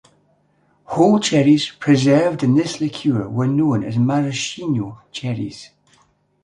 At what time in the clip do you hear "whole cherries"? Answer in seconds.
0.85-1.69